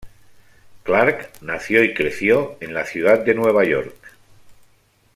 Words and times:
Clark 0.81 1.31
nació 1.43 1.83
y 1.83 1.93
creció 1.93 2.57
en 2.59 2.73
la 2.73 2.85
ciudad 2.87 3.23
de 3.23 3.35
Nueva 3.35 3.65
York. 3.65 3.93